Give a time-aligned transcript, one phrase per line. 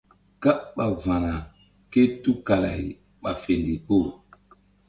[0.41, 1.33] Káɓ ɓa va̧na
[1.91, 2.85] ké tukala-ay
[3.21, 3.95] ɓa fe ndikpo.